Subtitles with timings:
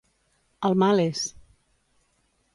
[0.69, 1.21] El mal és.